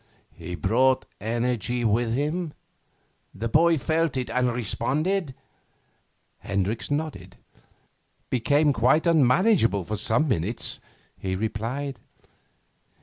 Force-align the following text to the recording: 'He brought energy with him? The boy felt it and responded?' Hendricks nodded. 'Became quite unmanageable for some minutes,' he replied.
'He 0.31 0.55
brought 0.55 1.05
energy 1.19 1.85
with 1.85 2.11
him? 2.11 2.53
The 3.35 3.47
boy 3.47 3.77
felt 3.77 4.17
it 4.17 4.31
and 4.31 4.51
responded?' 4.51 5.35
Hendricks 6.39 6.89
nodded. 6.89 7.37
'Became 8.31 8.73
quite 8.73 9.05
unmanageable 9.05 9.83
for 9.83 9.97
some 9.97 10.27
minutes,' 10.27 10.79
he 11.19 11.35
replied. 11.35 11.99